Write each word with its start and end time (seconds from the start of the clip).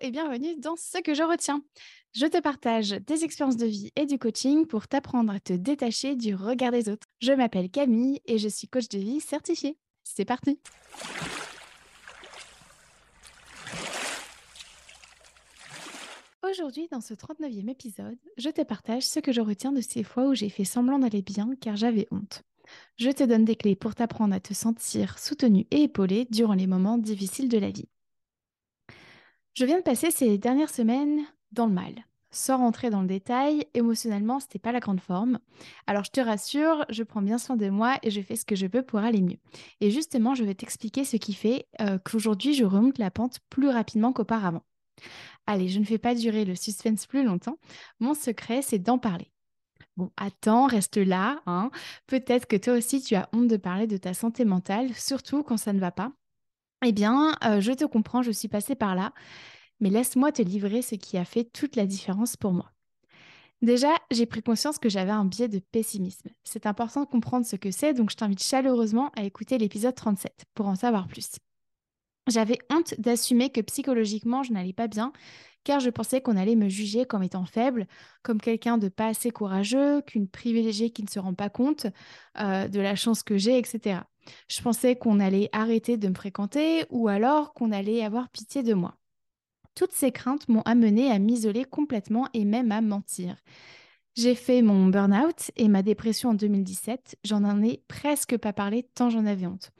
et 0.00 0.10
bienvenue 0.10 0.56
dans 0.56 0.76
Ce 0.76 0.98
que 0.98 1.14
je 1.14 1.22
retiens. 1.22 1.62
Je 2.14 2.26
te 2.26 2.40
partage 2.40 2.90
des 3.06 3.24
expériences 3.24 3.56
de 3.56 3.66
vie 3.66 3.90
et 3.96 4.06
du 4.06 4.18
coaching 4.18 4.66
pour 4.66 4.88
t'apprendre 4.88 5.32
à 5.32 5.40
te 5.40 5.52
détacher 5.52 6.16
du 6.16 6.34
regard 6.34 6.72
des 6.72 6.88
autres. 6.88 7.06
Je 7.20 7.32
m'appelle 7.32 7.70
Camille 7.70 8.20
et 8.24 8.38
je 8.38 8.48
suis 8.48 8.66
coach 8.66 8.88
de 8.88 8.98
vie 8.98 9.20
certifiée. 9.20 9.76
C'est 10.02 10.24
parti 10.24 10.58
Aujourd'hui, 16.42 16.88
dans 16.90 17.00
ce 17.00 17.14
39e 17.14 17.68
épisode, 17.68 18.18
je 18.38 18.48
te 18.48 18.62
partage 18.62 19.06
ce 19.06 19.20
que 19.20 19.32
je 19.32 19.40
retiens 19.40 19.72
de 19.72 19.82
ces 19.82 20.02
fois 20.02 20.28
où 20.28 20.34
j'ai 20.34 20.48
fait 20.48 20.64
semblant 20.64 20.98
d'aller 20.98 21.22
bien 21.22 21.50
car 21.60 21.76
j'avais 21.76 22.08
honte. 22.10 22.42
Je 22.96 23.10
te 23.10 23.22
donne 23.22 23.44
des 23.44 23.56
clés 23.56 23.76
pour 23.76 23.94
t'apprendre 23.94 24.34
à 24.34 24.40
te 24.40 24.54
sentir 24.54 25.18
soutenu 25.18 25.66
et 25.70 25.82
épaulé 25.82 26.26
durant 26.30 26.54
les 26.54 26.66
moments 26.66 26.98
difficiles 26.98 27.48
de 27.48 27.58
la 27.58 27.70
vie. 27.70 27.88
Je 29.60 29.66
viens 29.66 29.76
de 29.76 29.82
passer 29.82 30.10
ces 30.10 30.38
dernières 30.38 30.70
semaines 30.70 31.20
dans 31.52 31.66
le 31.66 31.74
mal. 31.74 32.06
Sans 32.30 32.56
rentrer 32.56 32.88
dans 32.88 33.02
le 33.02 33.06
détail, 33.06 33.66
émotionnellement, 33.74 34.40
c'était 34.40 34.58
pas 34.58 34.72
la 34.72 34.80
grande 34.80 35.02
forme. 35.02 35.38
Alors 35.86 36.02
je 36.02 36.10
te 36.10 36.20
rassure, 36.22 36.86
je 36.88 37.02
prends 37.02 37.20
bien 37.20 37.36
soin 37.36 37.56
de 37.56 37.68
moi 37.68 37.98
et 38.02 38.10
je 38.10 38.22
fais 38.22 38.36
ce 38.36 38.46
que 38.46 38.56
je 38.56 38.66
peux 38.66 38.82
pour 38.82 39.00
aller 39.00 39.20
mieux. 39.20 39.36
Et 39.82 39.90
justement, 39.90 40.34
je 40.34 40.44
vais 40.44 40.54
t'expliquer 40.54 41.04
ce 41.04 41.18
qui 41.18 41.34
fait 41.34 41.66
euh, 41.82 41.98
qu'aujourd'hui 42.02 42.54
je 42.54 42.64
remonte 42.64 42.96
la 42.96 43.10
pente 43.10 43.40
plus 43.50 43.68
rapidement 43.68 44.14
qu'auparavant. 44.14 44.62
Allez, 45.46 45.68
je 45.68 45.78
ne 45.78 45.84
fais 45.84 45.98
pas 45.98 46.14
durer 46.14 46.46
le 46.46 46.54
suspense 46.54 47.06
plus 47.06 47.22
longtemps. 47.22 47.58
Mon 47.98 48.14
secret, 48.14 48.62
c'est 48.62 48.78
d'en 48.78 48.96
parler. 48.96 49.30
Bon, 49.98 50.10
attends, 50.16 50.68
reste 50.68 50.96
là. 50.96 51.42
Hein. 51.44 51.70
Peut-être 52.06 52.46
que 52.46 52.56
toi 52.56 52.78
aussi, 52.78 53.02
tu 53.02 53.14
as 53.14 53.28
honte 53.34 53.48
de 53.48 53.58
parler 53.58 53.86
de 53.86 53.98
ta 53.98 54.14
santé 54.14 54.46
mentale, 54.46 54.94
surtout 54.94 55.42
quand 55.42 55.58
ça 55.58 55.74
ne 55.74 55.80
va 55.80 55.90
pas. 55.90 56.12
Eh 56.84 56.92
bien, 56.92 57.34
euh, 57.44 57.60
je 57.60 57.72
te 57.72 57.84
comprends, 57.84 58.22
je 58.22 58.30
suis 58.30 58.48
passée 58.48 58.74
par 58.74 58.94
là, 58.94 59.12
mais 59.80 59.90
laisse-moi 59.90 60.32
te 60.32 60.42
livrer 60.42 60.82
ce 60.82 60.94
qui 60.94 61.18
a 61.18 61.24
fait 61.24 61.44
toute 61.44 61.76
la 61.76 61.86
différence 61.86 62.36
pour 62.36 62.52
moi. 62.52 62.72
Déjà, 63.62 63.90
j'ai 64.10 64.24
pris 64.24 64.42
conscience 64.42 64.78
que 64.78 64.88
j'avais 64.88 65.10
un 65.10 65.26
biais 65.26 65.48
de 65.48 65.58
pessimisme. 65.58 66.30
C'est 66.44 66.64
important 66.64 67.02
de 67.02 67.08
comprendre 67.08 67.44
ce 67.44 67.56
que 67.56 67.70
c'est, 67.70 67.92
donc 67.92 68.10
je 68.10 68.16
t'invite 68.16 68.42
chaleureusement 68.42 69.10
à 69.16 69.24
écouter 69.24 69.58
l'épisode 69.58 69.94
37 69.94 70.46
pour 70.54 70.66
en 70.66 70.74
savoir 70.74 71.08
plus. 71.08 71.36
J'avais 72.26 72.58
honte 72.70 72.94
d'assumer 72.98 73.50
que 73.50 73.60
psychologiquement 73.60 74.42
je 74.42 74.52
n'allais 74.52 74.72
pas 74.72 74.88
bien, 74.88 75.12
car 75.64 75.80
je 75.80 75.90
pensais 75.90 76.22
qu'on 76.22 76.36
allait 76.38 76.56
me 76.56 76.68
juger 76.70 77.04
comme 77.04 77.22
étant 77.22 77.44
faible, 77.44 77.86
comme 78.22 78.40
quelqu'un 78.40 78.78
de 78.78 78.88
pas 78.88 79.08
assez 79.08 79.30
courageux, 79.30 80.00
qu'une 80.02 80.28
privilégiée 80.28 80.90
qui 80.90 81.02
ne 81.02 81.08
se 81.08 81.18
rend 81.18 81.34
pas 81.34 81.50
compte 81.50 81.86
euh, 82.38 82.68
de 82.68 82.80
la 82.80 82.96
chance 82.96 83.22
que 83.22 83.36
j'ai, 83.36 83.58
etc. 83.58 84.00
Je 84.48 84.60
pensais 84.62 84.96
qu'on 84.96 85.20
allait 85.20 85.48
arrêter 85.52 85.96
de 85.96 86.08
me 86.08 86.14
fréquenter 86.14 86.84
ou 86.90 87.08
alors 87.08 87.52
qu'on 87.52 87.72
allait 87.72 88.04
avoir 88.04 88.28
pitié 88.28 88.62
de 88.62 88.74
moi. 88.74 88.96
Toutes 89.74 89.92
ces 89.92 90.12
craintes 90.12 90.48
m'ont 90.48 90.62
amené 90.62 91.10
à 91.10 91.18
m'isoler 91.18 91.64
complètement 91.64 92.28
et 92.34 92.44
même 92.44 92.72
à 92.72 92.80
mentir. 92.80 93.36
J'ai 94.16 94.34
fait 94.34 94.62
mon 94.62 94.86
burn-out 94.86 95.50
et 95.56 95.68
ma 95.68 95.82
dépression 95.82 96.30
en 96.30 96.34
2017. 96.34 97.16
J'en 97.24 97.44
en 97.44 97.62
ai 97.62 97.82
presque 97.88 98.36
pas 98.36 98.52
parlé 98.52 98.82
tant 98.94 99.08
j'en 99.08 99.24
avais 99.24 99.46
honte. 99.46 99.70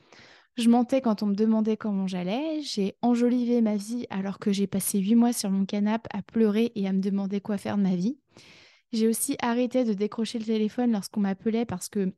Je 0.57 0.69
mentais 0.69 1.01
quand 1.01 1.23
on 1.23 1.27
me 1.27 1.35
demandait 1.35 1.77
comment 1.77 2.07
j'allais. 2.07 2.61
J'ai 2.63 2.95
enjolivé 3.03 3.61
ma 3.61 3.77
vie 3.77 4.07
alors 4.11 4.39
que 4.39 4.53
j'ai 4.53 4.67
passé 4.67 4.99
huit 4.99 5.15
mois 5.15 5.33
sur 5.33 5.51
mon 5.51 5.65
canapé 5.65 6.09
à 6.13 6.23
pleurer 6.23 6.73
et 6.75 6.87
à 6.87 6.93
me 6.93 7.01
demander 7.01 7.41
quoi 7.41 7.59
faire 7.59 7.77
de 7.77 7.83
ma 7.83 7.97
vie. 7.97 8.19
J'ai 8.93 9.09
aussi 9.09 9.37
arrêté 9.41 9.85
de 9.85 9.93
décrocher 9.93 10.39
le 10.39 10.45
téléphone 10.45 10.93
lorsqu'on 10.93 11.21
m'appelait 11.21 11.65
parce 11.65 11.89
que 11.89 12.13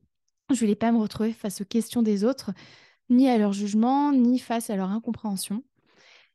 je 0.55 0.61
voulais 0.61 0.75
pas 0.75 0.93
me 0.93 0.99
retrouver 0.99 1.33
face 1.33 1.61
aux 1.61 1.65
questions 1.65 2.03
des 2.03 2.25
autres, 2.25 2.51
ni 3.11 3.29
à 3.29 3.39
leur 3.39 3.53
jugement, 3.53 4.13
ni 4.13 4.39
face 4.39 4.71
à 4.71 4.77
leur 4.77 4.91
incompréhension. 4.91 5.63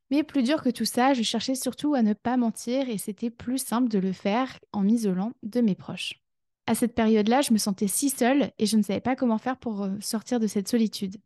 Mais 0.09 0.23
plus 0.23 0.43
dur 0.43 0.61
que 0.61 0.69
tout 0.69 0.85
ça, 0.85 1.13
je 1.13 1.21
cherchais 1.21 1.55
surtout 1.55 1.93
à 1.93 2.01
ne 2.01 2.13
pas 2.13 2.37
mentir 2.37 2.89
et 2.89 2.97
c'était 2.97 3.29
plus 3.29 3.57
simple 3.57 3.89
de 3.89 3.99
le 3.99 4.13
faire 4.13 4.57
en 4.71 4.81
m'isolant 4.81 5.33
de 5.43 5.59
mes 5.59 5.75
proches. 5.75 6.21
À 6.65 6.75
cette 6.75 6.95
période-là, 6.95 7.41
je 7.41 7.53
me 7.53 7.57
sentais 7.57 7.87
si 7.87 8.09
seule 8.09 8.51
et 8.57 8.65
je 8.65 8.77
ne 8.77 8.83
savais 8.83 9.01
pas 9.01 9.15
comment 9.15 9.37
faire 9.37 9.57
pour 9.57 9.83
euh, 9.83 9.91
sortir 10.01 10.39
de 10.39 10.47
cette 10.47 10.67
solitude. 10.67 11.17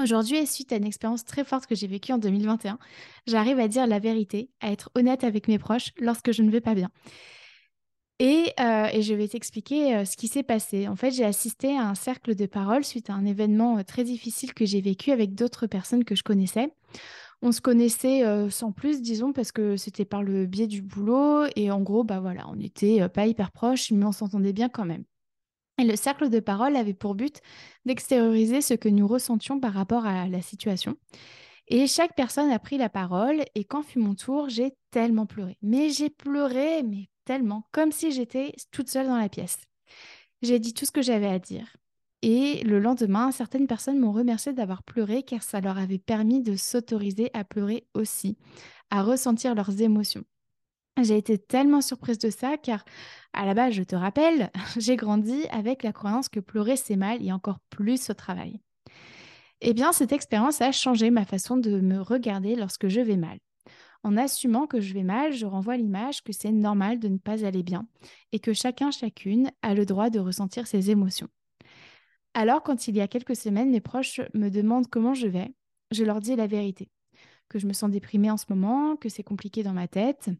Aujourd'hui, 0.00 0.46
suite 0.46 0.72
à 0.72 0.76
une 0.76 0.86
expérience 0.86 1.24
très 1.24 1.44
forte 1.44 1.66
que 1.66 1.74
j'ai 1.74 1.86
vécue 1.86 2.12
en 2.12 2.18
2021, 2.18 2.78
j'arrive 3.26 3.58
à 3.58 3.68
dire 3.68 3.86
la 3.86 3.98
vérité, 3.98 4.48
à 4.60 4.70
être 4.70 4.90
honnête 4.94 5.24
avec 5.24 5.48
mes 5.48 5.58
proches 5.58 5.92
lorsque 5.98 6.32
je 6.32 6.42
ne 6.42 6.50
vais 6.50 6.60
pas 6.60 6.74
bien. 6.74 6.90
Euh, 8.20 8.88
et, 8.92 9.02
je 9.02 9.14
vais 9.14 9.28
t'expliquer 9.28 9.96
euh, 9.96 10.04
ce 10.04 10.16
qui 10.16 10.26
s'est 10.26 10.42
passé. 10.42 10.88
En 10.88 10.96
fait, 10.96 11.12
j'ai 11.12 11.24
assisté 11.24 11.76
à 11.76 11.88
un 11.88 11.94
cercle 11.94 12.34
de 12.34 12.46
parole 12.46 12.84
suite 12.84 13.10
à 13.10 13.14
un 13.14 13.24
événement 13.24 13.78
euh, 13.78 13.82
très 13.84 14.02
difficile 14.02 14.54
que 14.54 14.66
j'ai 14.66 14.80
vécu 14.80 15.12
avec 15.12 15.34
d'autres 15.34 15.68
personnes 15.68 16.04
que 16.04 16.16
je 16.16 16.24
connaissais. 16.24 16.72
On 17.42 17.52
se 17.52 17.60
connaissait 17.60 18.24
sans 18.50 18.72
plus, 18.72 19.00
disons, 19.00 19.32
parce 19.32 19.52
que 19.52 19.76
c'était 19.76 20.04
par 20.04 20.24
le 20.24 20.46
biais 20.46 20.66
du 20.66 20.82
boulot. 20.82 21.44
Et 21.54 21.70
en 21.70 21.80
gros, 21.80 22.02
bah 22.02 22.18
voilà, 22.18 22.48
on 22.48 22.56
n'était 22.56 23.08
pas 23.08 23.28
hyper 23.28 23.52
proches, 23.52 23.92
mais 23.92 24.04
on 24.04 24.10
s'entendait 24.10 24.52
bien 24.52 24.68
quand 24.68 24.84
même. 24.84 25.04
Et 25.80 25.84
le 25.84 25.94
cercle 25.94 26.30
de 26.30 26.40
parole 26.40 26.74
avait 26.74 26.94
pour 26.94 27.14
but 27.14 27.40
d'extérioriser 27.84 28.60
ce 28.60 28.74
que 28.74 28.88
nous 28.88 29.06
ressentions 29.06 29.60
par 29.60 29.72
rapport 29.72 30.04
à 30.04 30.26
la 30.26 30.42
situation. 30.42 30.96
Et 31.68 31.86
chaque 31.86 32.16
personne 32.16 32.50
a 32.50 32.58
pris 32.58 32.76
la 32.76 32.88
parole 32.88 33.44
et 33.54 33.62
quand 33.62 33.84
fut 33.84 34.00
mon 34.00 34.16
tour, 34.16 34.48
j'ai 34.48 34.74
tellement 34.90 35.26
pleuré. 35.26 35.58
Mais 35.62 35.90
j'ai 35.90 36.10
pleuré, 36.10 36.82
mais 36.82 37.08
comme 37.72 37.92
si 37.92 38.12
j'étais 38.12 38.54
toute 38.70 38.88
seule 38.88 39.06
dans 39.06 39.18
la 39.18 39.28
pièce. 39.28 39.58
J'ai 40.42 40.58
dit 40.58 40.74
tout 40.74 40.86
ce 40.86 40.92
que 40.92 41.02
j'avais 41.02 41.26
à 41.26 41.38
dire. 41.38 41.76
Et 42.22 42.62
le 42.64 42.80
lendemain, 42.80 43.30
certaines 43.30 43.66
personnes 43.66 43.98
m'ont 43.98 44.12
remercié 44.12 44.52
d'avoir 44.52 44.82
pleuré 44.82 45.22
car 45.22 45.42
ça 45.42 45.60
leur 45.60 45.78
avait 45.78 45.98
permis 45.98 46.42
de 46.42 46.56
s'autoriser 46.56 47.30
à 47.32 47.44
pleurer 47.44 47.86
aussi, 47.94 48.36
à 48.90 49.02
ressentir 49.02 49.54
leurs 49.54 49.80
émotions. 49.80 50.24
J'ai 51.00 51.16
été 51.16 51.38
tellement 51.38 51.80
surprise 51.80 52.18
de 52.18 52.30
ça 52.30 52.56
car 52.56 52.84
à 53.32 53.46
la 53.46 53.54
base, 53.54 53.74
je 53.74 53.84
te 53.84 53.94
rappelle, 53.94 54.50
j'ai 54.76 54.96
grandi 54.96 55.46
avec 55.50 55.84
la 55.84 55.92
croyance 55.92 56.28
que 56.28 56.40
pleurer 56.40 56.76
c'est 56.76 56.96
mal 56.96 57.24
et 57.24 57.32
encore 57.32 57.60
plus 57.70 58.10
au 58.10 58.14
travail. 58.14 58.60
Eh 59.60 59.74
bien, 59.74 59.92
cette 59.92 60.12
expérience 60.12 60.60
a 60.60 60.72
changé 60.72 61.10
ma 61.10 61.24
façon 61.24 61.56
de 61.56 61.80
me 61.80 62.00
regarder 62.00 62.54
lorsque 62.56 62.88
je 62.88 63.00
vais 63.00 63.16
mal. 63.16 63.38
En 64.04 64.16
assumant 64.16 64.66
que 64.66 64.80
je 64.80 64.94
vais 64.94 65.02
mal, 65.02 65.32
je 65.32 65.46
renvoie 65.46 65.76
l'image 65.76 66.22
que 66.22 66.32
c'est 66.32 66.52
normal 66.52 66.98
de 66.98 67.08
ne 67.08 67.18
pas 67.18 67.44
aller 67.44 67.62
bien 67.62 67.86
et 68.32 68.38
que 68.38 68.52
chacun, 68.52 68.90
chacune 68.90 69.50
a 69.62 69.74
le 69.74 69.84
droit 69.84 70.10
de 70.10 70.18
ressentir 70.18 70.66
ses 70.66 70.90
émotions. 70.90 71.28
Alors, 72.34 72.62
quand 72.62 72.86
il 72.88 72.96
y 72.96 73.00
a 73.00 73.08
quelques 73.08 73.36
semaines, 73.36 73.70
mes 73.70 73.80
proches 73.80 74.20
me 74.34 74.48
demandent 74.48 74.86
comment 74.88 75.14
je 75.14 75.26
vais, 75.26 75.52
je 75.90 76.04
leur 76.04 76.20
dis 76.20 76.36
la 76.36 76.46
vérité, 76.46 76.88
que 77.48 77.58
je 77.58 77.66
me 77.66 77.72
sens 77.72 77.90
déprimée 77.90 78.30
en 78.30 78.36
ce 78.36 78.46
moment, 78.48 78.96
que 78.96 79.08
c'est 79.08 79.24
compliqué 79.24 79.62
dans 79.62 79.72
ma 79.72 79.88
tête. 79.88 80.30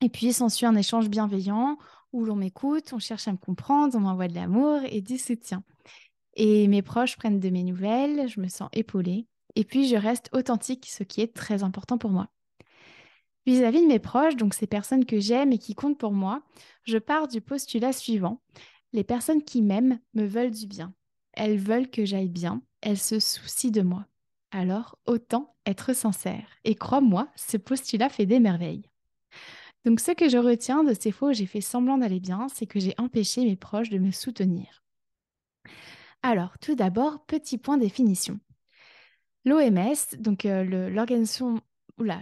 Et 0.00 0.08
puis 0.08 0.32
s'ensuit 0.32 0.66
un 0.66 0.76
échange 0.76 1.08
bienveillant 1.08 1.78
où 2.12 2.24
l'on 2.24 2.36
m'écoute, 2.36 2.92
on 2.92 2.98
cherche 2.98 3.28
à 3.28 3.32
me 3.32 3.36
comprendre, 3.36 3.94
on 3.96 4.00
m'envoie 4.00 4.28
de 4.28 4.34
l'amour 4.34 4.80
et 4.90 5.00
du 5.00 5.18
soutien. 5.18 5.62
Et 6.34 6.68
mes 6.68 6.82
proches 6.82 7.16
prennent 7.16 7.40
de 7.40 7.50
mes 7.50 7.64
nouvelles, 7.64 8.28
je 8.28 8.40
me 8.40 8.48
sens 8.48 8.68
épaulée. 8.72 9.26
Et 9.56 9.64
puis 9.64 9.88
je 9.88 9.96
reste 9.96 10.30
authentique, 10.32 10.86
ce 10.86 11.02
qui 11.02 11.20
est 11.20 11.34
très 11.34 11.62
important 11.62 11.98
pour 11.98 12.10
moi. 12.10 12.28
Vis-à-vis 13.48 13.80
de 13.80 13.86
mes 13.86 13.98
proches, 13.98 14.36
donc 14.36 14.52
ces 14.52 14.66
personnes 14.66 15.06
que 15.06 15.20
j'aime 15.20 15.52
et 15.52 15.58
qui 15.58 15.74
comptent 15.74 15.96
pour 15.96 16.12
moi, 16.12 16.42
je 16.84 16.98
pars 16.98 17.28
du 17.28 17.40
postulat 17.40 17.94
suivant. 17.94 18.42
Les 18.92 19.04
personnes 19.04 19.42
qui 19.42 19.62
m'aiment 19.62 20.00
me 20.12 20.26
veulent 20.26 20.50
du 20.50 20.66
bien. 20.66 20.92
Elles 21.32 21.56
veulent 21.56 21.88
que 21.88 22.04
j'aille 22.04 22.28
bien. 22.28 22.60
Elles 22.82 22.98
se 22.98 23.18
soucient 23.18 23.70
de 23.70 23.80
moi. 23.80 24.04
Alors, 24.50 24.98
autant 25.06 25.56
être 25.64 25.94
sincère. 25.94 26.46
Et 26.64 26.74
crois-moi, 26.74 27.30
ce 27.36 27.56
postulat 27.56 28.10
fait 28.10 28.26
des 28.26 28.38
merveilles. 28.38 28.90
Donc, 29.86 30.00
ce 30.00 30.12
que 30.12 30.28
je 30.28 30.36
retiens 30.36 30.84
de 30.84 30.92
ces 30.92 31.10
fois 31.10 31.30
où 31.30 31.32
j'ai 31.32 31.46
fait 31.46 31.62
semblant 31.62 31.96
d'aller 31.96 32.20
bien, 32.20 32.48
c'est 32.54 32.66
que 32.66 32.80
j'ai 32.80 32.94
empêché 32.98 33.46
mes 33.46 33.56
proches 33.56 33.88
de 33.88 33.96
me 33.96 34.10
soutenir. 34.10 34.84
Alors, 36.22 36.58
tout 36.58 36.74
d'abord, 36.74 37.24
petit 37.24 37.56
point 37.56 37.78
définition. 37.78 38.40
L'OMS, 39.46 40.18
donc 40.18 40.44
euh, 40.44 40.90
l'organisation 40.90 41.62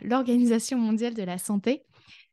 l'Organisation 0.02 0.78
mondiale 0.78 1.14
de 1.14 1.22
la 1.22 1.38
santé 1.38 1.82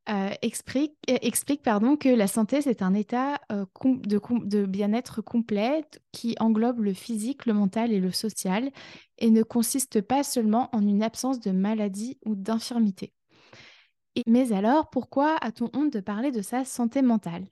euh, 0.10 0.31
explique, 0.42 0.98
euh, 1.10 1.18
explique 1.22 1.62
pardon, 1.62 1.95
que 1.95 2.10
la 2.10 2.28
santé, 2.28 2.62
c'est 2.62 2.81
un 2.81 2.94
état 2.94 3.40
euh, 3.54 3.66
de, 3.86 4.19
de 4.45 4.66
bien-être 4.66 5.22
complet 5.22 5.86
qui 6.12 6.36
englobe 6.42 6.81
le 6.81 6.94
physique, 6.94 7.45
le 7.45 7.54
mental 7.54 7.94
et 7.94 8.01
le 8.01 8.12
social 8.12 8.69
et 9.18 9.31
ne 9.31 9.44
consiste 9.44 10.01
pas 10.01 10.24
seulement 10.24 10.69
en 10.75 10.86
une 10.86 11.04
absence 11.04 11.40
de 11.40 11.51
maladie 11.51 12.18
ou 12.25 12.36
d'infirmité. 12.36 13.13
Mais 14.28 14.51
alors, 14.51 14.90
pourquoi 14.90 15.38
a-t-on 15.40 15.69
honte 15.74 15.94
de 15.94 16.01
parler 16.01 16.31
de 16.31 16.42
sa 16.42 16.66
santé 16.66 17.01
mentale? 17.01 17.48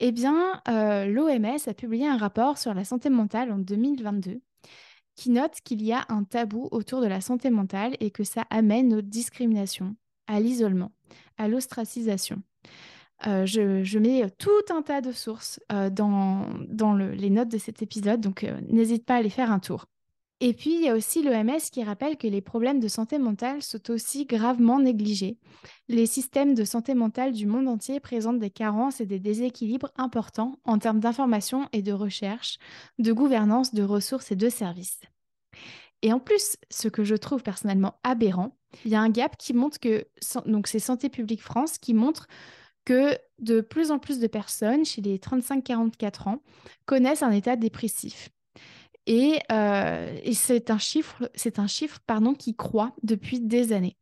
Eh 0.00 0.10
bien, 0.10 0.62
l'OMS 0.66 1.68
a 1.68 1.74
publié 1.74 2.06
un 2.08 2.16
rapport 2.16 2.56
sur 2.56 2.72
la 2.72 2.84
santé 2.84 3.10
mentale 3.10 3.52
en 3.52 3.58
2022 3.58 4.40
qui 5.18 5.30
note 5.30 5.60
qu'il 5.64 5.82
y 5.82 5.92
a 5.92 6.04
un 6.08 6.22
tabou 6.22 6.68
autour 6.70 7.00
de 7.00 7.08
la 7.08 7.20
santé 7.20 7.50
mentale 7.50 7.96
et 7.98 8.12
que 8.12 8.22
ça 8.22 8.44
amène 8.50 8.94
aux 8.94 9.02
discriminations, 9.02 9.96
à 10.28 10.38
l'isolement, 10.38 10.92
à 11.38 11.48
l'ostracisation. 11.48 12.40
Euh, 13.26 13.44
je, 13.44 13.98
mets 13.98 14.30
tout 14.38 14.50
un 14.70 14.80
tas 14.80 15.00
de 15.00 15.10
sources 15.10 15.58
euh, 15.72 15.90
dans, 15.90 16.46
les 16.94 17.30
notes 17.30 17.48
de 17.48 17.58
cet 17.58 17.82
épisode, 17.82 18.20
donc 18.20 18.44
euh, 18.44 18.60
n'hésite 18.68 19.04
pas 19.04 19.14
à 19.14 19.16
aller 19.16 19.28
faire 19.28 19.50
un 19.50 19.58
tour. 19.58 19.86
Et 20.40 20.54
puis, 20.54 20.74
il 20.74 20.82
y 20.82 20.88
a 20.88 20.94
aussi 20.94 21.22
l'OMS 21.22 21.58
qui 21.72 21.82
rappelle 21.82 22.16
que 22.16 22.28
les 22.28 22.40
problèmes 22.40 22.78
de 22.78 22.86
santé 22.86 23.18
mentale 23.18 23.60
sont 23.60 23.90
aussi 23.90 24.24
gravement 24.24 24.78
négligés. 24.78 25.36
Les 25.88 26.06
systèmes 26.06 26.54
de 26.54 26.64
santé 26.64 26.94
mentale 26.94 27.32
du 27.32 27.44
monde 27.46 27.66
entier 27.66 27.98
présentent 27.98 28.38
des 28.38 28.50
carences 28.50 29.00
et 29.00 29.06
des 29.06 29.18
déséquilibres 29.18 29.90
importants 29.96 30.60
en 30.64 30.78
termes 30.78 31.00
d'information 31.00 31.68
et 31.72 31.82
de 31.82 31.92
recherche, 31.92 32.58
de 33.00 33.12
gouvernance, 33.12 33.74
de 33.74 33.82
ressources 33.82 34.30
et 34.30 34.36
de 34.36 34.48
services. 34.48 35.00
Et 36.02 36.12
en 36.12 36.20
plus, 36.20 36.56
ce 36.70 36.86
que 36.86 37.02
je 37.02 37.16
trouve 37.16 37.42
personnellement 37.42 37.98
aberrant, 38.04 38.56
il 38.84 38.92
y 38.92 38.94
a 38.94 39.00
un 39.00 39.10
gap 39.10 39.36
qui 39.36 39.54
montre 39.54 39.80
que, 39.80 40.06
donc 40.46 40.68
c'est 40.68 40.78
Santé 40.78 41.08
publique 41.08 41.42
France 41.42 41.78
qui 41.78 41.94
montre 41.94 42.28
que 42.84 43.18
de 43.40 43.60
plus 43.60 43.90
en 43.90 43.98
plus 43.98 44.20
de 44.20 44.28
personnes 44.28 44.84
chez 44.84 45.02
les 45.02 45.18
35-44 45.18 46.28
ans 46.28 46.42
connaissent 46.86 47.24
un 47.24 47.32
état 47.32 47.56
dépressif. 47.56 48.30
Euh, 49.08 50.18
et, 50.22 50.34
c'est 50.34 50.70
un 50.70 50.78
chiffre, 50.78 51.30
c'est 51.34 51.58
un 51.58 51.66
qui 52.38 52.54
croît 52.54 52.92
depuis 53.02 53.40
des 53.40 53.72
années. 53.72 53.96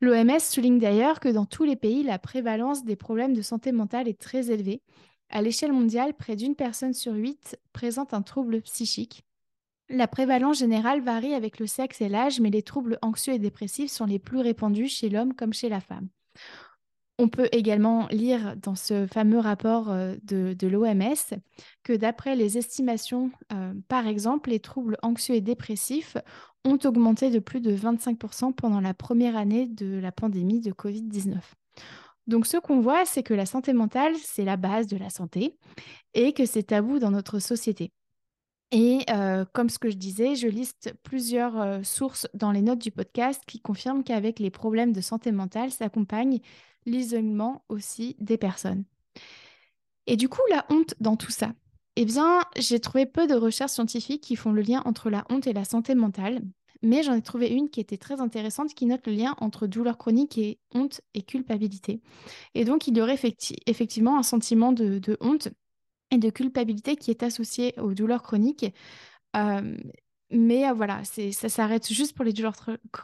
L'OMS 0.00 0.40
souligne 0.40 0.78
d'ailleurs 0.78 1.20
que 1.20 1.28
dans 1.28 1.44
tous 1.44 1.64
les 1.64 1.76
pays, 1.76 2.02
la 2.02 2.18
prévalence 2.18 2.84
des 2.84 2.96
problèmes 2.96 3.34
de 3.34 3.42
santé 3.42 3.70
mentale 3.70 4.08
est 4.08 4.20
très 4.20 4.50
élevée. 4.50 4.82
À 5.28 5.42
l'échelle 5.42 5.72
mondiale, 5.72 6.14
près 6.14 6.36
d'une 6.36 6.56
personne 6.56 6.94
sur 6.94 7.12
huit 7.12 7.56
présente 7.72 8.14
un 8.14 8.22
trouble 8.22 8.62
psychique. 8.62 9.24
La 9.88 10.08
prévalence 10.08 10.58
générale 10.58 11.02
varie 11.02 11.34
avec 11.34 11.58
le 11.58 11.66
sexe 11.66 12.00
et 12.00 12.08
l'âge, 12.08 12.40
mais 12.40 12.50
les 12.50 12.62
troubles 12.62 12.98
anxieux 13.02 13.34
et 13.34 13.38
dépressifs 13.38 13.90
sont 13.90 14.06
les 14.06 14.18
plus 14.18 14.38
répandus 14.38 14.88
chez 14.88 15.08
l'homme 15.08 15.34
comme 15.34 15.52
chez 15.52 15.68
la 15.68 15.80
femme. 15.80 16.08
On 17.20 17.28
peut 17.28 17.50
également 17.52 18.08
lire 18.08 18.56
dans 18.56 18.74
ce 18.74 19.06
fameux 19.06 19.40
rapport 19.40 19.90
euh, 19.90 20.16
de, 20.22 20.66
l'OMS 20.66 21.38
que 21.82 21.92
d'après 21.92 22.34
les 22.34 22.56
estimations, 22.56 23.30
euh, 23.52 23.74
par 23.88 24.06
exemple, 24.06 24.48
les 24.48 24.58
troubles 24.58 24.96
anxieux 25.02 25.34
et 25.34 25.42
dépressifs 25.42 26.16
ont 26.64 26.78
augmenté 26.82 27.28
de 27.28 27.38
plus 27.38 27.60
de 27.60 27.76
25% 27.76 28.54
pendant 28.54 28.80
la 28.80 28.94
première 28.94 29.36
année 29.36 29.66
de 29.66 29.98
la 29.98 30.12
pandémie 30.12 30.60
de 30.60 30.72
Covid-19. 30.72 31.36
Donc 32.26 32.46
ce 32.46 32.56
qu'on 32.56 32.80
voit, 32.80 33.04
c'est 33.04 33.22
que 33.22 33.34
la 33.34 33.44
santé 33.44 33.74
mentale, 33.74 34.14
c'est 34.16 34.46
la 34.46 34.56
base 34.56 34.86
de 34.86 34.96
la 34.96 35.10
santé 35.10 35.58
et 36.14 36.32
que 36.32 36.46
c'est 36.46 36.62
tabou 36.62 37.00
dans 37.00 37.10
notre 37.10 37.38
société. 37.38 37.92
Et 38.72 39.00
euh, 39.10 39.44
comme 39.52 39.68
ce 39.68 39.78
que 39.78 39.90
je 39.90 39.96
disais, 39.96 40.36
je 40.36 40.46
liste 40.48 40.94
plusieurs 41.02 41.84
sources 41.84 42.28
dans 42.32 42.52
les 42.52 42.62
notes 42.62 42.78
du 42.78 42.92
podcast 42.92 43.42
qui 43.46 43.60
confirment 43.60 44.04
qu'avec 44.04 44.38
les 44.38 44.50
problèmes 44.50 44.92
de 44.92 45.02
santé 45.02 45.32
mentale 45.32 45.70
s'accompagnent 45.70 46.40
l'isolement 46.90 47.64
aussi 47.68 48.16
des 48.18 48.36
personnes. 48.36 48.84
Et 50.06 50.16
du 50.16 50.28
coup, 50.28 50.42
la 50.50 50.66
honte 50.70 50.94
dans 51.00 51.16
tout 51.16 51.30
ça 51.30 51.52
Eh 51.96 52.04
bien, 52.04 52.40
j'ai 52.56 52.80
trouvé 52.80 53.06
peu 53.06 53.26
de 53.26 53.34
recherches 53.34 53.72
scientifiques 53.72 54.22
qui 54.22 54.36
font 54.36 54.52
le 54.52 54.62
lien 54.62 54.82
entre 54.84 55.10
la 55.10 55.24
honte 55.30 55.46
et 55.46 55.52
la 55.52 55.64
santé 55.64 55.94
mentale, 55.94 56.42
mais 56.82 57.02
j'en 57.02 57.14
ai 57.14 57.22
trouvé 57.22 57.48
une 57.48 57.68
qui 57.68 57.80
était 57.80 57.98
très 57.98 58.20
intéressante 58.20 58.74
qui 58.74 58.86
note 58.86 59.06
le 59.06 59.12
lien 59.12 59.34
entre 59.38 59.66
douleur 59.66 59.98
chronique 59.98 60.38
et 60.38 60.58
honte 60.74 61.00
et 61.14 61.22
culpabilité. 61.22 62.00
Et 62.54 62.64
donc, 62.64 62.88
il 62.88 62.96
y 62.96 63.02
aurait 63.02 63.18
effectivement 63.66 64.18
un 64.18 64.22
sentiment 64.22 64.72
de, 64.72 65.16
honte 65.20 65.48
et 66.10 66.18
de 66.18 66.30
culpabilité 66.30 66.96
qui 66.96 67.10
est 67.10 67.22
associé 67.22 67.78
aux 67.78 67.94
douleurs 67.94 68.22
chroniques. 68.22 68.66
Euh, 69.36 69.76
mais 70.30 70.68
euh, 70.68 70.72
voilà, 70.72 71.02
ça 71.04 71.48
s'arrête 71.48 71.88
juste 71.92 72.14
pour 72.14 72.24
les 72.24 72.32
douleurs 72.32 72.54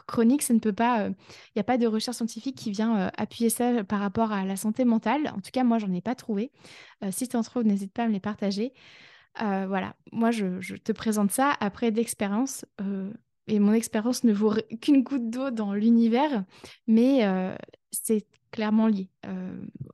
chroniques. 0.07 0.41
Ça 0.41 0.53
ne 0.53 0.59
peut 0.59 0.73
pas. 0.73 1.07
Il 1.07 1.15
n'y 1.55 1.59
a 1.59 1.63
pas 1.63 1.77
de 1.77 1.87
recherche 1.87 2.17
scientifique 2.17 2.55
qui 2.55 2.71
vient 2.71 2.97
euh, 2.97 3.09
appuyer 3.17 3.49
ça 3.49 3.83
par 3.83 3.99
rapport 3.99 4.31
à 4.31 4.45
la 4.45 4.55
santé 4.55 4.85
mentale. 4.85 5.31
En 5.35 5.41
tout 5.41 5.51
cas, 5.51 5.63
moi, 5.63 5.77
j'en 5.77 5.91
ai 5.91 6.01
pas 6.01 6.15
trouvé. 6.15 6.51
Euh, 7.03 7.11
si 7.11 7.27
tu 7.27 7.35
en 7.35 7.43
trouves, 7.43 7.63
n'hésite 7.63 7.91
pas 7.93 8.03
à 8.03 8.07
me 8.07 8.13
les 8.13 8.19
partager. 8.19 8.73
voilà, 9.39 9.95
moi, 10.11 10.31
je, 10.31 10.75
te 10.75 10.91
présente 10.91 11.31
ça 11.31 11.53
après 11.59 11.91
d'expérience. 11.91 12.65
et 13.47 13.59
mon 13.59 13.73
expérience 13.73 14.23
ne 14.23 14.33
vaut 14.33 14.53
qu'une 14.81 15.03
goutte 15.03 15.29
d'eau 15.29 15.51
dans 15.51 15.73
l'univers, 15.73 16.43
mais 16.87 17.21
c'est 17.91 18.25
clairement 18.51 18.87
lié 18.87 19.09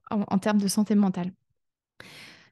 en 0.09 0.37
termes 0.39 0.59
de 0.59 0.67
santé 0.67 0.95
mentale. 0.95 1.31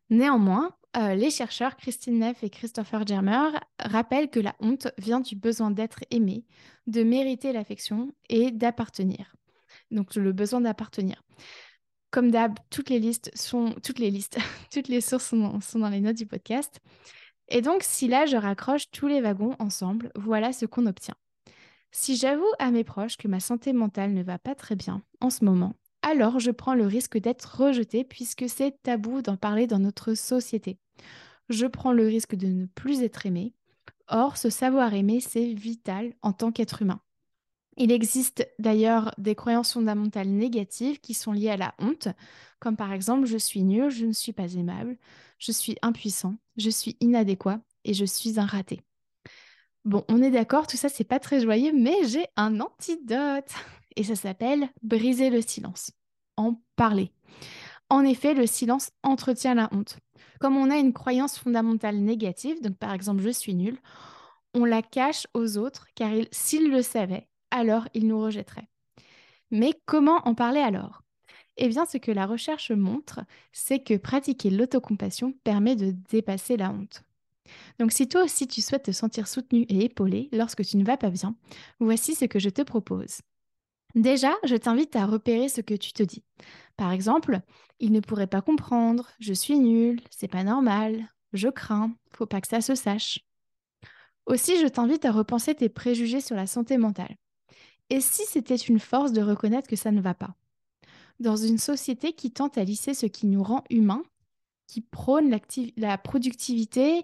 Néanmoins, 0.09 0.75
euh, 0.97 1.15
les 1.15 1.31
chercheurs 1.31 1.77
Christine 1.77 2.19
Neff 2.19 2.43
et 2.43 2.49
Christopher 2.49 3.07
Germer 3.07 3.57
rappellent 3.79 4.29
que 4.29 4.41
la 4.41 4.55
honte 4.59 4.89
vient 4.97 5.21
du 5.21 5.35
besoin 5.35 5.71
d'être 5.71 6.03
aimé, 6.11 6.45
de 6.87 7.03
mériter 7.03 7.53
l'affection 7.53 8.13
et 8.29 8.51
d'appartenir. 8.51 9.33
Donc 9.89 10.15
le 10.15 10.33
besoin 10.33 10.59
d'appartenir. 10.61 11.23
Comme 12.09 12.29
d'hab, 12.29 12.59
toutes 12.69 12.89
les 12.89 12.99
listes 12.99 13.31
sont 13.37 13.73
toutes 13.83 13.99
les 13.99 14.11
listes, 14.11 14.37
toutes 14.73 14.89
les 14.89 14.99
sources 14.99 15.29
sont 15.29 15.59
dans, 15.75 15.89
les 15.89 16.01
notes 16.01 16.17
du 16.17 16.25
podcast. 16.25 16.81
Et 17.47 17.61
donc 17.61 17.83
si 17.83 18.09
là 18.09 18.25
je 18.25 18.35
raccroche 18.35 18.91
tous 18.91 19.07
les 19.07 19.21
wagons 19.21 19.55
ensemble, 19.59 20.11
voilà 20.15 20.51
ce 20.51 20.65
qu'on 20.65 20.87
obtient. 20.87 21.15
Si 21.91 22.17
j'avoue 22.17 22.51
à 22.59 22.71
mes 22.71 22.83
proches 22.83 23.15
que 23.15 23.29
ma 23.29 23.39
santé 23.39 23.71
mentale 23.71 24.13
ne 24.13 24.23
va 24.23 24.39
pas 24.39 24.55
très 24.55 24.75
bien 24.75 25.01
en 25.21 25.29
ce 25.29 25.45
moment, 25.45 25.73
alors 26.01 26.39
je 26.39 26.51
prends 26.51 26.73
le 26.73 26.85
risque 26.85 27.17
d'être 27.17 27.61
rejetée 27.61 28.03
puisque 28.03 28.49
c'est 28.49 28.81
tabou 28.83 29.21
d'en 29.21 29.37
parler 29.37 29.67
dans 29.67 29.79
notre 29.79 30.13
société. 30.13 30.79
Je 31.49 31.67
prends 31.67 31.93
le 31.93 32.05
risque 32.07 32.35
de 32.35 32.47
ne 32.47 32.65
plus 32.65 33.01
être 33.03 33.25
aimée. 33.25 33.53
Or, 34.07 34.37
ce 34.37 34.49
savoir 34.49 34.93
aimer, 34.93 35.19
c'est 35.19 35.53
vital 35.53 36.13
en 36.21 36.33
tant 36.33 36.51
qu'être 36.51 36.81
humain. 36.81 37.01
Il 37.77 37.91
existe 37.91 38.47
d'ailleurs 38.59 39.13
des 39.17 39.35
croyances 39.35 39.73
fondamentales 39.73 40.27
négatives 40.27 40.99
qui 40.99 41.13
sont 41.13 41.31
liées 41.31 41.49
à 41.49 41.57
la 41.57 41.73
honte, 41.79 42.09
comme 42.59 42.75
par 42.75 42.91
exemple 42.91 43.25
je 43.25 43.37
suis 43.37 43.63
nul, 43.63 43.89
je 43.89 44.05
ne 44.05 44.11
suis 44.11 44.33
pas 44.33 44.53
aimable, 44.53 44.97
je 45.39 45.51
suis 45.51 45.77
impuissant, 45.81 46.35
je 46.57 46.69
suis 46.69 46.97
inadéquat 46.99 47.61
et 47.85 47.93
je 47.93 48.05
suis 48.05 48.39
un 48.39 48.45
raté. 48.45 48.81
Bon, 49.85 50.03
on 50.09 50.21
est 50.21 50.31
d'accord, 50.31 50.67
tout 50.67 50.77
ça 50.77 50.89
c'est 50.89 51.05
pas 51.05 51.19
très 51.19 51.39
joyeux, 51.39 51.71
mais 51.73 52.03
j'ai 52.03 52.25
un 52.35 52.59
antidote 52.59 53.51
et 53.95 54.03
ça 54.03 54.15
s'appelle 54.15 54.69
briser 54.83 55.29
le 55.29 55.41
silence. 55.41 55.91
En 56.37 56.61
parler. 56.75 57.11
En 57.89 58.03
effet, 58.03 58.33
le 58.33 58.47
silence 58.47 58.91
entretient 59.03 59.55
la 59.55 59.69
honte. 59.73 59.97
Comme 60.39 60.57
on 60.57 60.71
a 60.71 60.77
une 60.77 60.93
croyance 60.93 61.37
fondamentale 61.37 61.97
négative, 61.97 62.61
donc 62.61 62.77
par 62.77 62.93
exemple 62.93 63.21
je 63.21 63.29
suis 63.29 63.53
nul, 63.53 63.77
on 64.53 64.65
la 64.65 64.81
cache 64.81 65.27
aux 65.33 65.57
autres 65.57 65.87
car 65.95 66.11
s'ils 66.31 66.71
le 66.71 66.81
savaient, 66.81 67.27
alors 67.51 67.87
ils 67.93 68.07
nous 68.07 68.19
rejetteraient. 68.19 68.69
Mais 69.51 69.73
comment 69.85 70.25
en 70.25 70.33
parler 70.33 70.61
alors? 70.61 71.03
Eh 71.57 71.67
bien, 71.67 71.85
ce 71.85 71.97
que 71.97 72.11
la 72.11 72.25
recherche 72.25 72.71
montre, 72.71 73.19
c'est 73.51 73.83
que 73.83 73.97
pratiquer 73.97 74.49
l'autocompassion 74.49 75.33
permet 75.43 75.75
de 75.75 75.93
dépasser 76.09 76.57
la 76.57 76.71
honte. 76.71 77.03
Donc 77.79 77.91
si 77.91 78.07
toi 78.07 78.23
aussi 78.23 78.47
tu 78.47 78.61
souhaites 78.61 78.85
te 78.85 78.91
sentir 78.91 79.27
soutenu 79.27 79.65
et 79.67 79.85
épaulé 79.85 80.29
lorsque 80.31 80.63
tu 80.63 80.77
ne 80.77 80.85
vas 80.85 80.97
pas 80.97 81.09
bien, 81.09 81.35
voici 81.79 82.15
ce 82.15 82.25
que 82.25 82.39
je 82.39 82.49
te 82.49 82.61
propose. 82.61 83.19
Déjà, 83.95 84.33
je 84.43 84.55
t'invite 84.55 84.95
à 84.95 85.05
repérer 85.05 85.49
ce 85.49 85.61
que 85.61 85.73
tu 85.73 85.93
te 85.93 86.03
dis. 86.03 86.23
Par 86.77 86.91
exemple, 86.91 87.41
il 87.79 87.91
ne 87.91 87.99
pourrait 87.99 88.27
pas 88.27 88.41
comprendre, 88.41 89.09
je 89.19 89.33
suis 89.33 89.59
nul, 89.59 90.01
c'est 90.09 90.27
pas 90.27 90.43
normal, 90.43 91.07
je 91.33 91.49
crains, 91.49 91.93
faut 92.13 92.25
pas 92.25 92.41
que 92.41 92.47
ça 92.47 92.61
se 92.61 92.75
sache. 92.75 93.19
Aussi, 94.25 94.59
je 94.61 94.67
t'invite 94.67 95.05
à 95.05 95.11
repenser 95.11 95.55
tes 95.55 95.69
préjugés 95.69 96.21
sur 96.21 96.35
la 96.35 96.47
santé 96.47 96.77
mentale. 96.77 97.15
Et 97.89 97.99
si 97.99 98.23
c'était 98.25 98.55
une 98.55 98.79
force 98.79 99.11
de 99.11 99.21
reconnaître 99.21 99.67
que 99.67 99.75
ça 99.75 99.91
ne 99.91 100.01
va 100.01 100.13
pas? 100.13 100.35
Dans 101.19 101.35
une 101.35 101.57
société 101.57 102.13
qui 102.13 102.31
tente 102.31 102.57
à 102.57 102.63
lisser 102.63 102.93
ce 102.93 103.05
qui 103.05 103.27
nous 103.27 103.43
rend 103.43 103.63
humains, 103.69 104.03
qui 104.67 104.81
prône 104.81 105.35
la 105.75 105.97
productivité, 105.97 107.03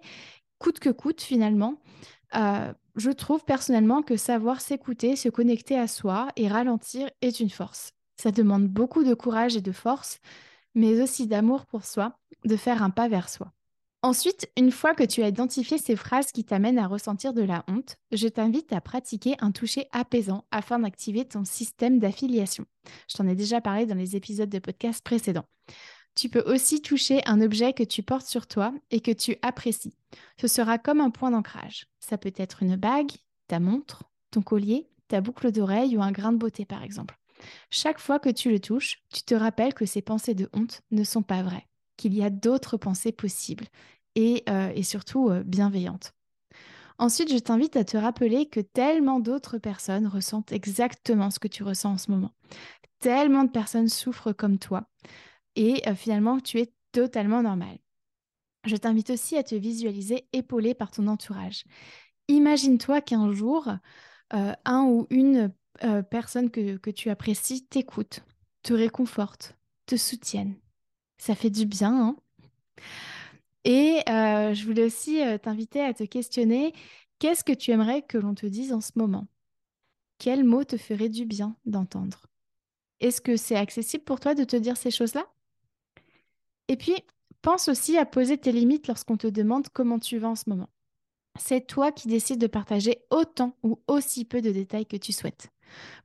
coûte 0.60 0.80
que 0.80 0.90
coûte 0.90 1.22
finalement, 1.22 1.76
euh, 2.36 2.74
je 2.98 3.12
trouve 3.12 3.46
personnellement 3.46 4.02
que 4.02 4.18
savoir 4.18 4.60
s'écouter, 4.60 5.16
se 5.16 5.30
connecter 5.30 5.78
à 5.78 5.88
soi 5.88 6.28
et 6.36 6.48
ralentir 6.48 7.10
est 7.22 7.40
une 7.40 7.50
force. 7.50 7.94
Ça 8.20 8.32
demande 8.32 8.68
beaucoup 8.68 9.04
de 9.04 9.14
courage 9.14 9.56
et 9.56 9.62
de 9.62 9.72
force, 9.72 10.20
mais 10.76 11.02
aussi 11.02 11.28
d'amour 11.28 11.66
pour 11.66 11.86
soi, 11.86 12.18
de 12.46 12.56
faire 12.56 12.82
un 12.84 12.90
pas 12.90 13.08
vers 13.08 13.30
soi. 13.30 13.54
Ensuite, 14.04 14.50
une 14.58 14.72
fois 14.72 14.94
que 14.94 15.04
tu 15.04 15.24
as 15.24 15.28
identifié 15.28 15.78
ces 15.78 15.96
phrases 15.96 16.32
qui 16.32 16.44
t'amènent 16.44 16.78
à 16.78 16.88
ressentir 16.88 17.34
de 17.34 17.42
la 17.42 17.64
honte, 17.68 17.98
je 18.12 18.28
t'invite 18.28 18.72
à 18.72 18.82
pratiquer 18.82 19.36
un 19.40 19.52
toucher 19.52 19.88
apaisant 19.92 20.46
afin 20.52 20.80
d'activer 20.80 21.26
ton 21.26 21.46
système 21.46 22.00
d'affiliation. 22.00 22.66
Je 23.10 23.18
t'en 23.18 23.28
ai 23.28 23.36
déjà 23.36 23.60
parlé 23.60 23.86
dans 23.86 23.96
les 23.96 24.16
épisodes 24.16 24.50
de 24.50 24.60
podcast 24.60 25.04
précédents. 25.04 25.48
Tu 26.18 26.30
peux 26.30 26.42
aussi 26.52 26.82
toucher 26.82 27.22
un 27.28 27.42
objet 27.42 27.74
que 27.74 27.84
tu 27.84 28.02
portes 28.02 28.26
sur 28.26 28.48
toi 28.48 28.74
et 28.90 29.02
que 29.02 29.12
tu 29.12 29.38
apprécies. 29.44 29.94
Ce 30.42 30.48
sera 30.48 30.80
comme 30.80 31.00
un 31.00 31.12
point 31.12 31.30
d'ancrage. 31.30 31.86
Ça 32.00 32.18
peut 32.18 32.34
être 32.36 32.64
une 32.64 32.76
bague, 32.76 33.12
ta 33.48 33.60
montre, 33.60 34.04
ton 34.32 34.42
collier, 34.42 34.90
ta 35.10 35.22
boucle 35.22 35.52
d'oreille 35.52 35.96
ou 35.96 36.02
un 36.02 36.12
grain 36.12 36.32
de 36.32 36.38
beauté 36.38 36.66
par 36.66 36.82
exemple. 36.82 37.20
Chaque 37.70 38.00
fois 38.00 38.18
que 38.18 38.30
tu 38.30 38.50
le 38.50 38.60
touches, 38.60 39.04
tu 39.14 39.22
te 39.22 39.36
rappelles 39.36 39.76
que 39.76 39.86
ces 39.86 40.02
pensées 40.02 40.34
de 40.34 40.50
honte 40.54 40.82
ne 40.90 41.04
sont 41.04 41.22
pas 41.22 41.44
vraies, 41.44 41.68
qu'il 41.98 42.16
y 42.16 42.24
a 42.24 42.32
d'autres 42.32 42.78
pensées 42.78 43.12
possibles 43.12 43.68
et, 44.16 44.44
euh, 44.50 44.82
surtout 44.82 45.30
euh, 45.30 45.44
bienveillantes. 45.44 46.16
Ensuite, 46.98 47.32
je 47.32 47.38
t'invite 47.38 47.76
à 47.76 47.84
te 47.84 47.96
rappeler 47.96 48.48
que 48.48 48.60
tellement 48.60 49.20
d'autres 49.20 49.60
personnes 49.60 50.08
ressentent 50.08 50.52
exactement 50.52 51.30
ce 51.30 51.38
que 51.38 51.48
tu 51.48 51.62
ressens 51.62 51.92
en 51.92 51.98
ce 52.00 52.10
moment. 52.10 52.32
Tellement 53.02 53.44
de 53.44 53.52
personnes 53.52 53.88
souffrent 53.88 54.34
comme 54.34 54.58
toi 54.58 54.90
et 55.58 55.82
euh, 55.90 55.96
finalement 55.96 56.40
tu 56.40 56.60
es 56.60 56.72
totalement 56.94 57.42
normal. 57.42 57.78
Je 58.66 58.78
t'invite 58.78 59.10
aussi 59.10 59.36
à 59.38 59.44
te 59.44 59.56
visualiser 59.56 60.28
épaulé 60.32 60.74
par 60.74 60.92
ton 60.92 61.08
entourage. 61.08 61.66
Imagine-toi 62.28 63.02
qu'un 63.02 63.32
jour, 63.34 63.70
euh, 64.34 64.54
un 64.66 64.84
ou 64.84 65.08
une 65.10 65.54
euh, 65.84 66.02
personne 66.04 66.50
que, 66.52 66.90
tu 66.92 67.10
apprécies 67.10 67.66
t'écoute, 67.66 68.22
te 68.64 68.74
réconforte, 68.74 69.58
te 69.86 69.96
soutienne. 69.96 70.56
Ça 71.18 71.34
fait 71.34 71.50
du 71.50 71.66
bien, 71.66 71.94
hein 71.94 72.16
Et 73.64 74.02
je 74.08 74.66
voulais 74.66 74.86
aussi 74.86 75.22
t'inviter 75.42 75.82
à 75.82 75.94
te 75.94 76.04
questionner, 76.04 76.74
qu'est-ce 77.20 77.44
que 77.44 77.54
tu 77.54 77.72
aimerais 77.72 78.02
que 78.02 78.18
l'on 78.18 78.36
te 78.36 78.46
dise 78.46 78.74
en 78.74 78.82
ce 78.82 78.92
moment? 78.96 79.28
Quel 80.20 80.44
mot 80.44 80.64
te 80.64 80.78
ferait 80.78 81.10
du 81.10 81.26
bien 81.26 81.56
d'entendre? 81.66 82.28
Est-ce 83.00 83.22
que 83.22 83.38
c'est 83.38 83.56
accessible 83.56 84.04
pour 84.04 84.20
toi 84.20 84.36
de 84.36 84.44
te 84.44 84.56
dire 84.56 84.78
ces 84.78 84.92
choses-là? 84.92 85.26
Et 86.68 86.78
puis, 86.78 86.96
pense 87.42 87.70
aussi 87.70 87.98
à 87.98 88.06
poser 88.06 88.38
tes 88.38 88.52
limites 88.52 88.88
lorsqu'on 88.88 89.18
te 89.18 89.28
demande 89.28 89.70
comment 89.70 90.00
tu 90.00 90.18
vas 90.18 90.30
en 90.30 90.36
ce 90.36 90.50
moment. 90.50 90.70
C'est 91.40 91.66
toi 91.66 91.92
qui 91.92 92.08
décides 92.08 92.42
de 92.42 92.48
partager 92.48 93.00
autant 93.10 93.56
ou 93.64 93.80
aussi 93.88 94.26
peu 94.26 94.42
de 94.42 94.52
détails 94.52 94.86
que 94.86 94.98
tu 94.98 95.14
souhaites. 95.14 95.50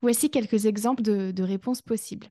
Voici 0.02 0.31
quelques 0.31 0.66
exemples 0.66 1.02
de, 1.02 1.42
réponses 1.42 1.83
possibles. 1.83 2.28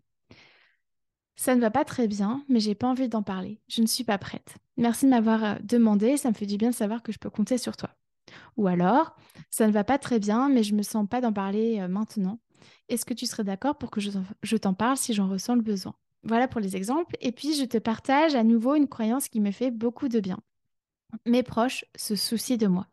Ça 1.35 1.55
ne 1.55 1.61
va 1.61 1.71
pas 1.71 1.85
très 1.85 2.07
bien, 2.07 2.45
mais 2.47 2.59
j'ai 2.59 2.75
pas 2.75 2.87
envie 2.87 3.09
d'en 3.09 3.23
parler. 3.23 3.59
Je 3.67 3.81
ne 3.81 3.87
suis 3.87 4.03
pas 4.03 4.17
prête. 4.17 4.55
Merci 4.77 5.05
de 5.05 5.09
m'avoir 5.09 5.43
euh, 5.43 5.55
demandé, 5.63 6.17
ça 6.17 6.29
me 6.29 6.33
fait 6.33 6.45
du 6.45 6.57
bien 6.57 6.69
de 6.69 6.75
savoir 6.75 7.01
que 7.01 7.11
je 7.11 7.17
peux 7.17 7.29
compter 7.29 7.57
sur 7.57 7.75
toi. 7.75 7.89
Ou 8.57 8.67
alors, 8.67 9.15
ça 9.49 9.65
ne 9.65 9.71
va 9.71 9.83
pas 9.83 9.97
très 9.97 10.19
bien, 10.19 10.49
mais 10.49 10.63
je 10.63 10.75
me 10.75 10.83
sens 10.83 11.07
pas 11.07 11.19
d'en 11.19 11.33
parler 11.33 11.79
euh, 11.79 11.87
maintenant. 11.87 12.39
Est-ce 12.89 13.05
que 13.05 13.13
tu 13.13 13.25
serais 13.25 13.43
d'accord 13.43 13.77
pour 13.77 13.89
que 13.89 13.99
je 13.99 14.57
t'en 14.57 14.73
parle 14.73 14.97
si 14.97 15.13
j'en 15.13 15.27
ressens 15.27 15.55
le 15.55 15.61
besoin? 15.61 15.95
Voilà 16.23 16.47
pour 16.47 16.61
les 16.61 16.75
exemples. 16.75 17.15
Et 17.21 17.31
puis, 17.31 17.55
je 17.55 17.65
te 17.65 17.77
partage 17.77 18.35
à 18.35 18.43
nouveau 18.43 18.75
une 18.75 18.87
croyance 18.87 19.27
qui 19.27 19.39
me 19.39 19.51
fait 19.51 19.71
beaucoup 19.71 20.07
de 20.07 20.19
bien. 20.19 20.39
Mes 21.25 21.43
proches 21.43 21.85
se 21.95 22.15
soucient 22.15 22.57
de 22.57 22.67
moi. 22.67 22.87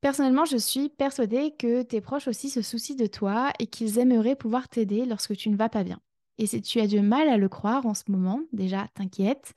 Personnellement, 0.00 0.44
je 0.44 0.56
suis 0.56 0.88
persuadée 0.88 1.54
que 1.56 1.82
tes 1.82 2.00
proches 2.00 2.26
aussi 2.26 2.50
se 2.50 2.60
soucient 2.60 2.96
de 2.96 3.06
toi 3.06 3.52
et 3.60 3.66
qu'ils 3.66 3.98
aimeraient 3.98 4.34
pouvoir 4.36 4.68
t'aider 4.68 5.04
lorsque 5.04 5.36
tu 5.36 5.48
ne 5.48 5.56
vas 5.56 5.68
pas 5.68 5.84
bien. 5.84 6.00
Et 6.38 6.46
si 6.46 6.60
tu 6.60 6.80
as 6.80 6.88
du 6.88 7.00
mal 7.00 7.28
à 7.28 7.36
le 7.36 7.48
croire 7.48 7.86
en 7.86 7.94
ce 7.94 8.04
moment, 8.08 8.40
déjà 8.52 8.88
t'inquiète. 8.94 9.52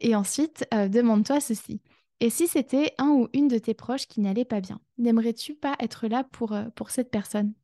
Et 0.00 0.14
ensuite, 0.14 0.66
euh, 0.74 0.88
demande-toi 0.88 1.40
ceci. 1.40 1.80
Et 2.20 2.30
si 2.30 2.46
c'était 2.46 2.94
un 2.98 3.10
ou 3.10 3.28
une 3.32 3.48
de 3.48 3.58
tes 3.58 3.74
proches 3.74 4.06
qui 4.06 4.20
n'allait 4.20 4.44
pas 4.44 4.60
bien, 4.60 4.80
n'aimerais-tu 4.98 5.54
pas 5.54 5.76
être 5.80 6.08
là 6.08 6.24
pour, 6.24 6.52
euh, 6.52 6.64
pour 6.74 6.90
cette 6.90 7.10
personne? 7.10 7.54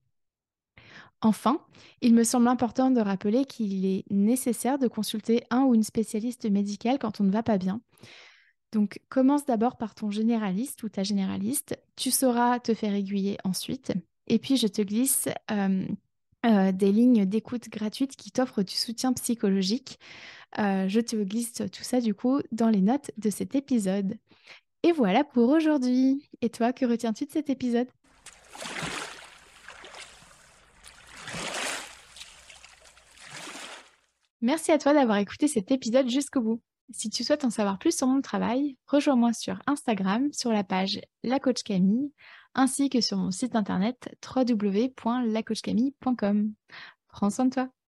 Enfin, 1.23 1.61
il 2.00 2.14
me 2.14 2.25
semble 2.25 2.49
important 2.49 2.91
de 2.91 3.00
rappeler 3.00 3.45
qu'il 3.45 3.87
est 3.87 4.05
nécessaire 4.11 4.79
de 4.79 4.88
consulter 4.88 5.45
un 5.50 5.62
ou 5.62 5.75
une 5.75 5.85
spécialiste 5.85 6.50
médicale 6.50 6.99
quand 6.99 7.21
on 7.21 7.25
ne 7.25 7.31
va 7.31 7.43
pas 7.43 7.59
bien, 7.59 7.81
donc, 8.73 9.00
commence 9.11 9.45
d'abord 9.45 9.76
par 9.76 9.95
ton 9.95 10.11
généraliste 10.11 10.83
ou 10.83 10.88
ta 10.88 11.02
généraliste. 11.02 11.79
Tu 11.95 12.11
sauras 12.11 12.59
te 12.59 12.73
faire 12.73 12.95
aiguiller 12.95 13.37
ensuite. 13.45 13.93
Et 14.29 14.38
puis, 14.38 14.57
je 14.57 14.67
te 14.67 14.81
glisse 14.81 15.29
euh, 15.50 15.87
euh, 16.47 16.73
des 16.73 16.91
lignes 16.91 17.26
d'écoute 17.26 17.69
gratuites 17.69 18.17
qui 18.17 18.31
t'offrent 18.31 18.62
du 18.62 18.75
soutien 18.75 19.12
psychologique. 19.12 19.99
Euh, 20.59 20.88
je 20.88 21.00
te 21.00 21.17
glisse 21.17 21.52
tout 21.52 21.85
ça, 21.85 22.00
du 22.00 22.14
coup, 22.14 22.41
dans 22.50 22.71
les 22.71 22.81
notes 22.81 23.11
de 23.19 23.29
cet 23.29 23.55
épisode. 23.55 24.17
Et 24.83 24.93
voilà 24.93 25.23
pour 25.23 25.50
aujourd'hui. 25.50 26.26
Et 26.41 26.49
toi, 26.49 26.73
que 26.73 26.87
retiens-tu 26.87 27.26
de 27.26 27.31
cet 27.31 27.50
épisode? 27.50 27.88
Merci 34.43 34.73
à 34.73 34.79
toi 34.79 34.93
d'avoir 34.93 35.17
écouté 35.19 35.47
cet 35.49 35.71
épisode 35.71 36.11
jusqu'au 36.11 36.41
bout. 36.41 36.61
Si 36.91 37.09
tu 37.09 37.23
souhaites 37.25 37.45
en 37.45 37.51
savoir 37.51 37.79
plus 37.79 37.97
sur 37.97 38.09
mon 38.09 38.21
travail, 38.21 38.77
rejoins-moi 38.87 39.33
sur 39.33 39.63
Instagram 39.67 40.31
sur 40.33 40.53
la 40.53 40.65
page 40.65 41.01
La 41.23 41.39
Camille 41.39 42.13
ainsi 42.55 42.91
que 42.91 43.01
sur 43.01 43.17
mon 43.17 43.31
site 43.31 43.57
internet 43.57 44.15
www.lacoachcamille.com. 44.37 46.53
Prends 47.09 47.31
soin 47.31 47.47
de 47.47 47.51
toi. 47.51 47.73